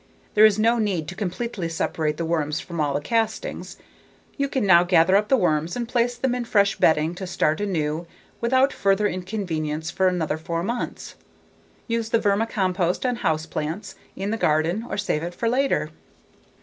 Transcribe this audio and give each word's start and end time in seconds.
There 0.33 0.47
is 0.47 0.57
no 0.57 0.79
need 0.79 1.07
to 1.09 1.15
completely 1.15 1.69
separate 1.69 2.17
the 2.17 2.25
worms 2.25 2.59
from 2.59 2.81
all 2.81 2.95
the 2.95 3.01
castings. 3.01 3.77
You 4.35 4.49
can 4.49 4.65
now 4.65 4.83
gather 4.83 5.15
up 5.15 5.27
the 5.27 5.37
worms 5.37 5.75
and 5.75 5.87
place 5.87 6.15
them 6.15 6.33
in 6.33 6.43
fresh 6.45 6.75
bedding 6.75 7.13
to 7.13 7.27
start 7.27 7.61
anew 7.61 8.07
without 8.39 8.73
further 8.73 9.07
inconvenience 9.07 9.91
for 9.91 10.07
another 10.07 10.37
four 10.39 10.63
months. 10.63 11.13
Use 11.85 12.09
the 12.09 12.17
vermicompost 12.19 13.05
on 13.05 13.17
house 13.17 13.45
plants, 13.45 13.93
in 14.15 14.31
the 14.31 14.37
garden, 14.37 14.87
or 14.89 14.97
save 14.97 15.21
it 15.21 15.35
for 15.35 15.47
later. 15.47 15.91